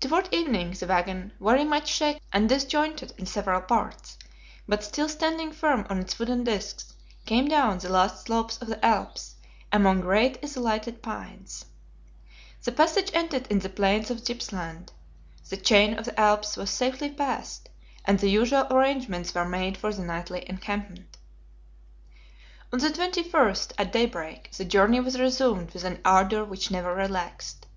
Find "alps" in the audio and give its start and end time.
8.84-9.36, 16.18-16.56